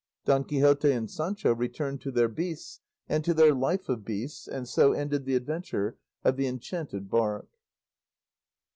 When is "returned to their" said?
1.53-2.27